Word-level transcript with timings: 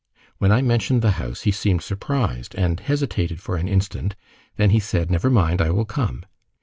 When 0.39 0.51
I 0.51 0.63
mentioned 0.63 1.03
the 1.03 1.11
house, 1.21 1.41
he 1.41 1.51
seemed 1.51 1.83
surprised 1.83 2.55
and 2.55 2.79
hesitated 2.79 3.39
for 3.39 3.55
an 3.57 3.67
instant, 3.67 4.15
then 4.57 4.71
he 4.71 4.79
said: 4.79 5.11
'Never 5.11 5.29
mind, 5.29 5.61
I 5.61 5.69
will 5.69 5.85
come. 5.85 6.25